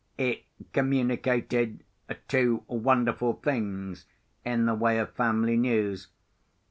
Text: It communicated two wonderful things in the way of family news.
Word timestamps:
It 0.17 0.45
communicated 0.73 1.83
two 2.27 2.63
wonderful 2.65 3.33
things 3.33 4.07
in 4.43 4.65
the 4.65 4.73
way 4.73 4.97
of 4.97 5.13
family 5.13 5.57
news. 5.57 6.07